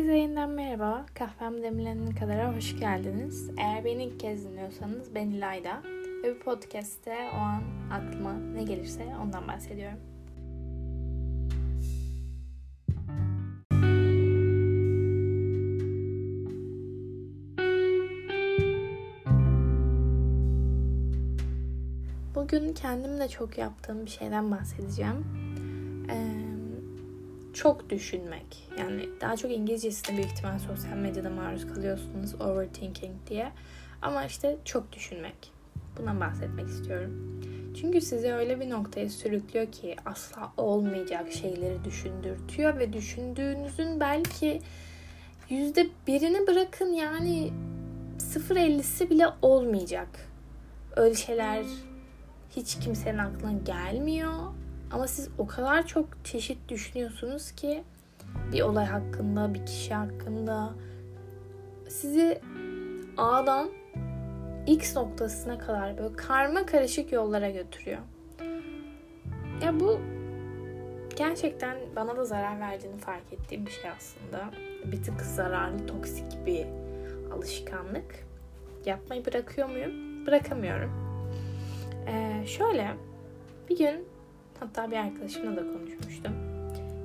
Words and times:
Herkese 0.00 0.18
yeniden 0.18 0.50
merhaba. 0.50 1.06
Kahvem 1.14 1.62
demlenene 1.62 2.14
kadar 2.14 2.56
hoş 2.56 2.80
geldiniz. 2.80 3.50
Eğer 3.58 3.84
beni 3.84 4.04
ilk 4.04 4.20
kez 4.20 4.44
dinliyorsanız 4.44 5.14
ben 5.14 5.26
İlayda. 5.26 5.82
Ve 6.24 6.34
bu 6.34 6.38
podcast'te 6.38 7.16
o 7.34 7.36
an 7.36 7.62
aklıma 7.90 8.32
ne 8.32 8.62
gelirse 8.62 9.06
ondan 9.22 9.48
bahsediyorum. 9.48 9.98
Bugün 22.34 22.72
kendim 22.72 23.20
de 23.20 23.28
çok 23.28 23.58
yaptığım 23.58 24.04
bir 24.04 24.10
şeyden 24.10 24.50
bahsedeceğim. 24.50 25.24
Ee, 26.10 26.39
çok 27.62 27.90
düşünmek. 27.90 28.68
Yani 28.78 29.08
daha 29.20 29.36
çok 29.36 29.50
İngilizcesinde 29.50 30.16
büyük 30.16 30.30
ihtimal 30.30 30.58
sosyal 30.58 30.96
medyada 30.96 31.30
maruz 31.30 31.74
kalıyorsunuz 31.74 32.34
overthinking 32.34 33.14
diye. 33.28 33.52
Ama 34.02 34.24
işte 34.24 34.56
çok 34.64 34.92
düşünmek. 34.92 35.52
Bundan 35.98 36.20
bahsetmek 36.20 36.68
istiyorum. 36.68 37.42
Çünkü 37.80 38.00
sizi 38.00 38.32
öyle 38.32 38.60
bir 38.60 38.70
noktaya 38.70 39.08
sürüklüyor 39.08 39.72
ki 39.72 39.96
asla 40.06 40.52
olmayacak 40.56 41.32
şeyleri 41.32 41.84
düşündürtüyor 41.84 42.78
ve 42.78 42.92
düşündüğünüzün 42.92 44.00
belki 44.00 44.60
yüzde 45.50 45.86
birini 46.06 46.46
bırakın 46.46 46.92
yani 46.92 47.52
0.50'si 48.18 49.10
bile 49.10 49.26
olmayacak. 49.42 50.08
Öyle 50.96 51.14
şeyler 51.14 51.64
hiç 52.56 52.78
kimsenin 52.78 53.18
aklına 53.18 53.52
gelmiyor 53.52 54.59
ama 54.90 55.06
siz 55.06 55.28
o 55.38 55.46
kadar 55.46 55.86
çok 55.86 56.24
çeşit 56.24 56.68
düşünüyorsunuz 56.68 57.52
ki 57.52 57.84
bir 58.52 58.62
olay 58.62 58.86
hakkında, 58.86 59.54
bir 59.54 59.66
kişi 59.66 59.94
hakkında 59.94 60.74
sizi 61.88 62.40
A'dan 63.16 63.70
X 64.66 64.96
noktasına 64.96 65.58
kadar 65.58 65.98
böyle 65.98 66.16
karma 66.16 66.66
karışık 66.66 67.12
yollara 67.12 67.50
götürüyor. 67.50 68.00
Ya 69.64 69.80
bu 69.80 70.00
gerçekten 71.16 71.76
bana 71.96 72.16
da 72.16 72.24
zarar 72.24 72.60
verdiğini 72.60 72.98
fark 72.98 73.32
ettiğim 73.32 73.66
bir 73.66 73.70
şey 73.70 73.90
aslında. 73.90 74.50
Bir 74.84 75.02
tık 75.02 75.20
zararlı, 75.20 75.86
toksik 75.86 76.46
bir 76.46 76.66
alışkanlık. 77.34 78.26
Yapmayı 78.86 79.26
bırakıyor 79.26 79.68
muyum? 79.68 80.26
Bırakamıyorum. 80.26 80.90
Ee, 82.08 82.46
şöyle 82.46 82.90
bir 83.68 83.78
gün 83.78 84.08
Hatta 84.60 84.90
bir 84.90 84.96
arkadaşımla 84.96 85.56
da 85.56 85.72
konuşmuştum. 85.72 86.32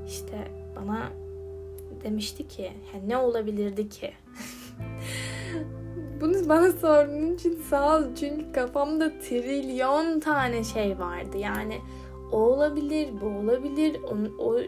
İşte 0.08 0.48
bana 0.76 1.10
demişti 2.04 2.48
ki 2.48 2.72
ne 3.08 3.18
olabilirdi 3.18 3.90
ki? 3.90 4.14
Bunu 6.22 6.50
bana 6.50 6.72
sorduğun 6.72 7.36
için 7.36 7.62
sağ 7.70 7.98
ol. 7.98 8.04
Çünkü 8.20 8.52
kafamda 8.52 9.20
trilyon 9.20 10.20
tane 10.20 10.64
şey 10.64 11.00
vardı. 11.00 11.38
Yani 11.38 11.78
o 12.32 12.38
olabilir, 12.38 13.10
bu 13.22 13.26
olabilir, 13.26 13.98
onun, 14.12 14.38
o, 14.40 14.60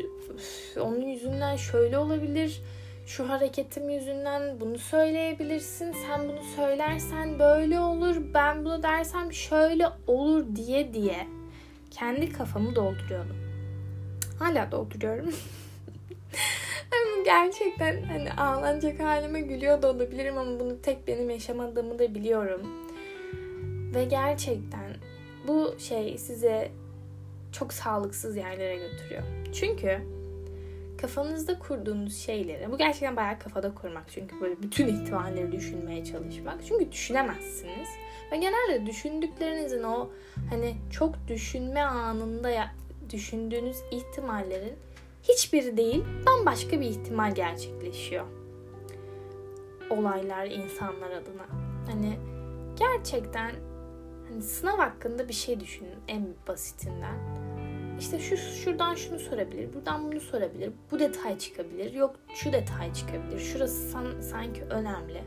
onun 0.81 1.01
yüzünden 1.01 1.55
şöyle 1.55 1.97
olabilir, 1.97 2.61
şu 3.05 3.29
hareketim 3.29 3.89
yüzünden 3.89 4.59
bunu 4.59 4.77
söyleyebilirsin, 4.77 5.91
sen 5.91 6.29
bunu 6.29 6.43
söylersen 6.55 7.39
böyle 7.39 7.79
olur, 7.79 8.15
ben 8.33 8.65
bunu 8.65 8.83
dersem 8.83 9.33
şöyle 9.33 9.87
olur 10.07 10.45
diye 10.55 10.93
diye 10.93 11.27
kendi 11.91 12.31
kafamı 12.33 12.75
dolduruyordum. 12.75 13.37
Hala 14.39 14.71
dolduruyorum. 14.71 15.29
gerçekten 17.25 18.03
hani 18.03 18.33
ağlanacak 18.33 18.99
halime 18.99 19.41
gülüyor 19.41 19.81
da 19.81 19.91
olabilirim 19.91 20.37
ama 20.37 20.59
bunu 20.59 20.81
tek 20.81 21.07
benim 21.07 21.29
yaşamadığımı 21.29 21.99
da 21.99 22.15
biliyorum. 22.15 22.61
Ve 23.95 24.05
gerçekten 24.05 24.95
bu 25.47 25.75
şey 25.79 26.17
size 26.17 26.71
çok 27.51 27.73
sağlıksız 27.73 28.35
yerlere 28.35 28.77
götürüyor. 28.77 29.23
Çünkü 29.53 30.01
kafanızda 30.97 31.59
kurduğunuz 31.59 32.17
şeyleri, 32.17 32.71
bu 32.71 32.77
gerçekten 32.77 33.15
bayağı 33.15 33.39
kafada 33.39 33.75
kurmak 33.75 34.03
çünkü 34.09 34.41
böyle 34.41 34.61
bütün 34.61 34.87
ihtimalleri 34.87 35.51
düşünmeye 35.51 36.05
çalışmak. 36.05 36.65
Çünkü 36.67 36.91
düşünemezsiniz. 36.91 37.89
Ve 38.31 38.37
genelde 38.37 38.85
düşündüklerinizin 38.85 39.83
o 39.83 40.09
hani 40.49 40.75
çok 40.91 41.15
düşünme 41.27 41.81
anında 41.81 42.49
ya, 42.49 42.75
düşündüğünüz 43.09 43.77
ihtimallerin 43.91 44.73
hiçbiri 45.23 45.77
değil 45.77 46.03
bambaşka 46.25 46.81
bir 46.81 46.85
ihtimal 46.85 47.35
gerçekleşiyor. 47.35 48.25
Olaylar 49.89 50.45
insanlar 50.45 51.11
adına. 51.11 51.45
Hani 51.91 52.17
gerçekten 52.79 53.51
hani 54.29 54.43
sınav 54.43 54.77
hakkında 54.77 55.29
bir 55.29 55.33
şey 55.33 55.59
düşünün 55.59 55.99
en 56.07 56.27
basitinden. 56.47 57.36
İşte 57.99 58.19
şu 58.19 58.37
şuradan 58.37 58.95
şunu 58.95 59.19
sorabilir, 59.19 59.73
buradan 59.73 60.11
bunu 60.11 60.19
sorabilir, 60.19 60.71
bu 60.91 60.99
detay 60.99 61.37
çıkabilir, 61.37 61.93
yok 61.93 62.15
şu 62.35 62.53
detay 62.53 62.93
çıkabilir, 62.93 63.39
şurası 63.39 63.89
san, 63.89 64.21
sanki 64.21 64.63
önemli. 64.63 65.23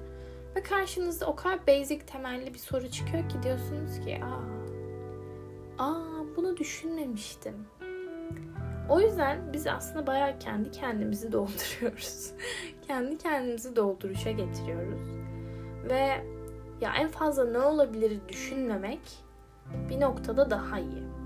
Ve 0.56 0.62
karşınızda 0.62 1.26
o 1.26 1.36
kadar 1.36 1.66
basic 1.66 2.06
temelli 2.06 2.54
bir 2.54 2.58
soru 2.58 2.90
çıkıyor 2.90 3.28
ki 3.28 3.42
diyorsunuz 3.42 4.00
ki 4.00 4.20
aa, 4.24 5.84
aa 5.84 6.36
bunu 6.36 6.56
düşünmemiştim. 6.56 7.66
O 8.88 9.00
yüzden 9.00 9.52
biz 9.52 9.66
aslında 9.66 10.06
bayağı 10.06 10.38
kendi 10.38 10.70
kendimizi 10.70 11.32
dolduruyoruz. 11.32 12.32
kendi 12.86 13.18
kendimizi 13.18 13.76
dolduruşa 13.76 14.30
getiriyoruz. 14.30 15.00
Ve 15.90 16.24
ya 16.80 16.92
en 16.98 17.08
fazla 17.08 17.44
ne 17.44 17.58
olabilir 17.58 18.20
düşünmemek 18.28 19.00
bir 19.88 20.00
noktada 20.00 20.50
daha 20.50 20.78
iyi. 20.78 21.19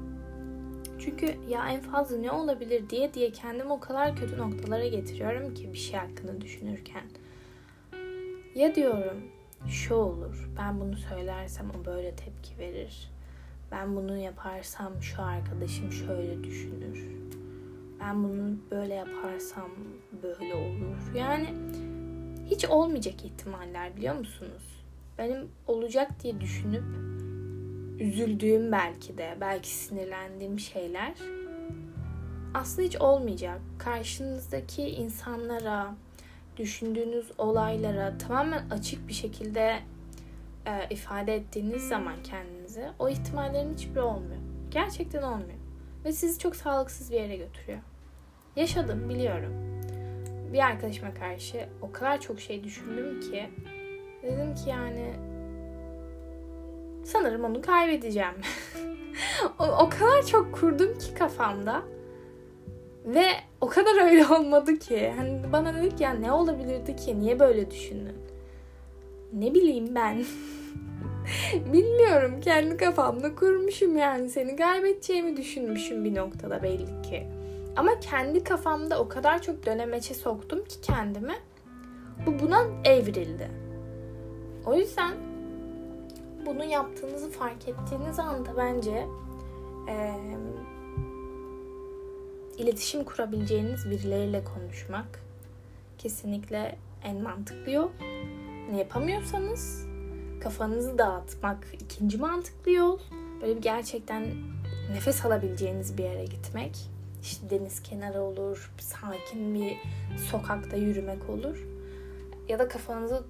Çünkü 0.99 1.37
ya 1.49 1.69
en 1.69 1.81
fazla 1.81 2.16
ne 2.16 2.31
olabilir 2.31 2.91
diye 2.91 3.15
diye 3.15 3.32
kendimi 3.32 3.72
o 3.72 3.81
kadar 3.81 4.16
kötü 4.16 4.38
noktalara 4.38 4.87
getiriyorum 4.87 5.55
ki 5.55 5.72
bir 5.72 5.78
şey 5.78 6.00
hakkında 6.00 6.41
düşünürken. 6.41 7.05
Ya 8.55 8.75
diyorum 8.75 9.22
şu 9.69 9.94
olur. 9.94 10.50
Ben 10.59 10.81
bunu 10.81 10.97
söylersem 10.97 11.71
o 11.71 11.84
böyle 11.84 12.16
tepki 12.16 12.59
verir. 12.59 13.10
Ben 13.72 13.97
bunu 13.97 14.16
yaparsam 14.16 15.03
şu 15.03 15.22
arkadaşım 15.22 15.93
şöyle 15.93 16.44
düşünür. 16.44 17.09
Ben 18.00 18.25
bunu 18.25 18.56
böyle 18.71 18.94
yaparsam 18.94 19.71
böyle 20.22 20.54
olur. 20.54 21.15
Yani 21.15 21.49
hiç 22.47 22.65
olmayacak 22.65 23.25
ihtimaller 23.25 23.97
biliyor 23.97 24.15
musunuz? 24.15 24.84
Benim 25.19 25.49
olacak 25.66 26.10
diye 26.22 26.41
düşünüp 26.41 26.84
üzüldüğüm 28.00 28.72
belki 28.72 29.19
de, 29.19 29.37
belki 29.41 29.69
sinirlendiğim 29.69 30.59
şeyler 30.59 31.15
aslında 32.55 32.88
hiç 32.88 32.97
olmayacak. 32.97 33.60
Karşınızdaki 33.78 34.82
insanlara, 34.82 35.94
düşündüğünüz 36.56 37.31
olaylara 37.38 38.19
tamamen 38.19 38.69
açık 38.71 39.09
bir 39.09 39.12
şekilde 39.12 39.78
e, 40.66 40.87
ifade 40.91 41.34
ettiğiniz 41.34 41.88
zaman 41.88 42.15
kendinizi 42.22 42.88
o 42.99 43.09
ihtimallerin 43.09 43.75
hiçbiri 43.75 44.00
olmuyor. 44.00 44.41
Gerçekten 44.71 45.22
olmuyor. 45.22 45.59
Ve 46.04 46.12
sizi 46.12 46.38
çok 46.38 46.56
sağlıksız 46.56 47.12
bir 47.12 47.16
yere 47.16 47.37
götürüyor. 47.37 47.78
Yaşadım 48.56 49.09
biliyorum. 49.09 49.53
Bir 50.53 50.59
arkadaşıma 50.59 51.15
karşı 51.15 51.69
o 51.83 51.93
kadar 51.93 52.21
çok 52.21 52.41
şey 52.41 52.65
düşündüm 52.65 53.21
ki 53.21 53.50
dedim 54.22 54.54
ki 54.54 54.71
yani 54.71 55.12
sanırım 57.04 57.44
onu 57.44 57.62
kaybedeceğim. 57.62 58.34
o, 59.59 59.65
o 59.65 59.89
kadar 59.89 60.27
çok 60.27 60.53
kurdum 60.53 60.98
ki 60.98 61.15
kafamda 61.15 61.83
ve 63.04 63.27
o 63.60 63.68
kadar 63.68 64.10
öyle 64.10 64.27
olmadı 64.34 64.78
ki. 64.78 65.12
Hani 65.16 65.53
bana 65.53 65.74
dedik 65.74 66.01
ya 66.01 66.10
ne 66.10 66.33
olabilirdi 66.33 66.97
ki? 66.97 67.21
Niye 67.21 67.41
böyle 67.41 67.71
düşündün? 67.71 68.16
Ne 69.33 69.54
bileyim 69.54 69.95
ben. 69.95 70.24
Bilmiyorum. 71.72 72.41
Kendi 72.41 72.77
kafamda 72.77 73.34
kurmuşum 73.34 73.98
yani. 73.98 74.28
Seni 74.28 74.56
kaybedeceğimi 74.56 75.36
düşünmüşüm 75.36 76.04
bir 76.04 76.15
noktada 76.15 76.62
belli 76.62 77.03
ki. 77.03 77.27
Ama 77.77 78.01
kendi 78.01 78.45
kafamda 78.45 78.98
o 78.98 79.09
kadar 79.09 79.42
çok 79.42 79.66
dönemeçe 79.66 80.15
soktum 80.15 80.65
ki 80.65 80.80
kendimi. 80.80 81.34
Bu 82.27 82.39
buna 82.39 82.62
evrildi. 82.84 83.51
O 84.66 84.74
yüzden 84.74 85.15
bunu 86.46 86.64
yaptığınızı 86.64 87.30
fark 87.30 87.68
ettiğiniz 87.68 88.18
anda 88.18 88.56
bence 88.56 89.06
ee, 89.88 90.14
iletişim 92.58 93.04
kurabileceğiniz 93.04 93.91
birileriyle 93.91 94.44
konuşmak 94.44 95.20
kesinlikle 95.98 96.78
en 97.04 97.22
mantıklı 97.22 97.70
yol. 97.70 97.88
Ne 98.70 98.78
yapamıyorsanız 98.78 99.86
kafanızı 100.41 100.98
dağıtmak 100.98 101.66
ikinci 101.80 102.18
mantıklı 102.18 102.70
yol. 102.70 102.98
Böyle 103.42 103.56
bir 103.56 103.62
gerçekten 103.62 104.26
nefes 104.92 105.24
alabileceğiniz 105.24 105.98
bir 105.98 106.04
yere 106.04 106.24
gitmek. 106.24 106.76
işte 107.22 107.50
deniz 107.50 107.82
kenarı 107.82 108.22
olur, 108.22 108.72
sakin 108.78 109.54
bir 109.54 109.76
sokakta 110.30 110.76
yürümek 110.76 111.30
olur. 111.30 111.66
Ya 112.48 112.58
da 112.58 112.68
kafanızı 112.68 113.22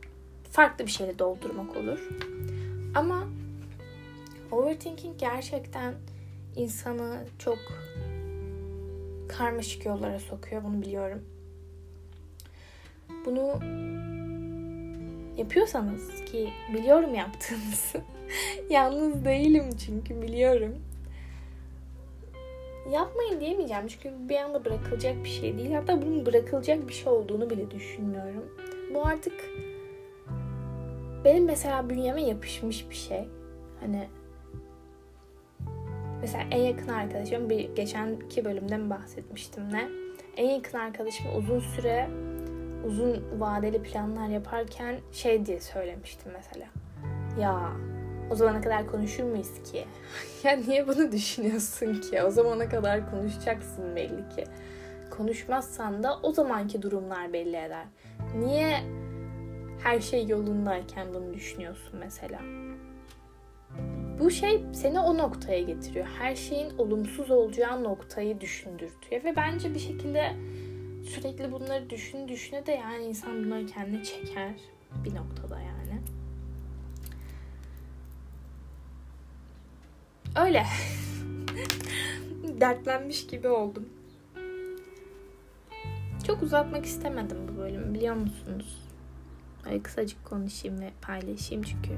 farklı 0.50 0.86
bir 0.86 0.90
şeyle 0.90 1.18
doldurmak 1.18 1.76
olur. 1.76 2.08
Ama 2.94 3.26
overthinking 4.52 5.18
gerçekten 5.18 5.94
insanı 6.56 7.24
çok 7.38 7.58
karmaşık 9.28 9.86
yollara 9.86 10.20
sokuyor. 10.20 10.64
Bunu 10.64 10.82
biliyorum. 10.82 11.22
Bunu 13.26 13.60
yapıyorsanız 15.36 16.24
ki 16.24 16.52
biliyorum 16.74 17.14
yaptığınızı. 17.14 18.00
Yalnız 18.70 19.24
değilim 19.24 19.64
çünkü 19.86 20.22
biliyorum. 20.22 20.74
Yapmayın 22.92 23.40
diyemeyeceğim 23.40 23.86
çünkü 23.88 24.28
bir 24.28 24.36
anda 24.36 24.64
bırakılacak 24.64 25.24
bir 25.24 25.28
şey 25.28 25.58
değil. 25.58 25.72
Hatta 25.72 26.02
bunun 26.02 26.26
bırakılacak 26.26 26.88
bir 26.88 26.92
şey 26.92 27.12
olduğunu 27.12 27.50
bile 27.50 27.70
düşünmüyorum. 27.70 28.44
Bu 28.94 29.06
artık 29.06 29.50
benim 31.24 31.44
mesela 31.44 31.90
bünyeme 31.90 32.22
yapışmış 32.22 32.90
bir 32.90 32.94
şey. 32.94 33.28
Hani 33.80 34.08
mesela 36.20 36.44
en 36.50 36.62
yakın 36.62 36.88
arkadaşım 36.88 37.50
bir 37.50 37.74
geçenki 37.74 38.44
bölümde 38.44 38.76
mi 38.76 38.90
bahsetmiştim 38.90 39.72
ne? 39.72 39.88
En 40.36 40.48
yakın 40.48 40.78
arkadaşım 40.78 41.26
uzun 41.36 41.60
süre 41.60 42.08
uzun 42.86 43.40
vadeli 43.40 43.82
planlar 43.82 44.28
yaparken 44.28 44.96
şey 45.12 45.46
diye 45.46 45.60
söylemiştim 45.60 46.32
mesela. 46.32 46.66
Ya 47.40 47.72
o 48.30 48.34
zamana 48.34 48.60
kadar 48.60 48.86
konuşur 48.86 49.24
muyuz 49.24 49.62
ki? 49.72 49.84
ya 50.44 50.56
niye 50.56 50.88
bunu 50.88 51.12
düşünüyorsun 51.12 52.00
ki? 52.00 52.22
O 52.22 52.30
zamana 52.30 52.68
kadar 52.68 53.10
konuşacaksın 53.10 53.96
belli 53.96 54.28
ki. 54.36 54.44
Konuşmazsan 55.10 56.02
da 56.02 56.18
o 56.22 56.32
zamanki 56.32 56.82
durumlar 56.82 57.32
belli 57.32 57.56
eder. 57.56 57.84
Niye 58.38 58.80
her 59.84 60.00
şey 60.00 60.26
yolundayken 60.26 61.14
bunu 61.14 61.34
düşünüyorsun 61.34 61.98
mesela? 62.00 62.40
Bu 64.20 64.30
şey 64.30 64.64
seni 64.72 65.00
o 65.00 65.18
noktaya 65.18 65.62
getiriyor. 65.62 66.06
Her 66.18 66.36
şeyin 66.36 66.78
olumsuz 66.78 67.30
olacağı 67.30 67.84
noktayı 67.84 68.40
düşündürtüyor 68.40 69.24
ve 69.24 69.36
bence 69.36 69.74
bir 69.74 69.78
şekilde 69.78 70.32
sürekli 71.08 71.52
bunları 71.52 71.90
düşün 71.90 72.28
düşüne 72.28 72.66
de 72.66 72.72
yani 72.72 73.04
insan 73.04 73.44
bunları 73.44 73.66
kendine 73.66 74.04
çeker 74.04 74.54
bir 75.04 75.14
noktada 75.14 75.60
yani. 75.60 76.00
Öyle. 80.46 80.64
Dertlenmiş 82.60 83.26
gibi 83.26 83.48
oldum. 83.48 83.88
Çok 86.26 86.42
uzatmak 86.42 86.84
istemedim 86.84 87.38
bu 87.48 87.56
bölümü 87.58 87.94
biliyor 87.94 88.14
musunuz? 88.14 88.83
Öyle 89.66 89.82
kısacık 89.82 90.24
konuşayım 90.24 90.80
ve 90.80 90.90
paylaşayım 91.02 91.62
çünkü 91.62 91.90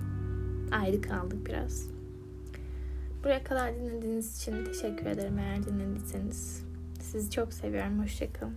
ayrı 0.72 1.00
kaldık 1.00 1.46
biraz. 1.46 1.88
Buraya 3.24 3.44
kadar 3.44 3.74
dinlediğiniz 3.74 4.36
için 4.36 4.64
teşekkür 4.64 5.06
ederim 5.06 5.38
eğer 5.38 5.64
dinlediyseniz. 5.64 6.64
Sizi 7.00 7.30
çok 7.30 7.52
seviyorum. 7.52 8.02
Hoşçakalın. 8.02 8.54